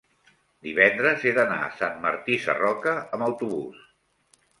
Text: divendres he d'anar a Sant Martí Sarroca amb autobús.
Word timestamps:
divendres 0.67 1.25
he 1.29 1.33
d'anar 1.39 1.59
a 1.65 1.69
Sant 1.81 1.99
Martí 2.05 2.37
Sarroca 2.45 2.95
amb 3.19 3.27
autobús. 3.27 3.85